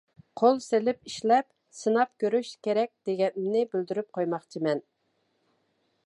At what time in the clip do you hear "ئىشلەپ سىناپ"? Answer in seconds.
1.09-2.11